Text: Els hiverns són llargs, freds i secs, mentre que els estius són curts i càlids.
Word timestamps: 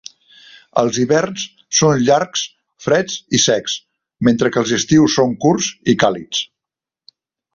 Els 0.81 0.95
hiverns 1.01 1.43
són 1.79 1.99
llargs, 2.05 2.45
freds 2.85 3.19
i 3.39 3.41
secs, 3.45 3.77
mentre 4.29 4.53
que 4.55 4.61
els 4.63 4.75
estius 4.81 5.19
són 5.21 5.39
curts 5.47 5.69
i 5.95 5.97
càlids. 6.05 6.43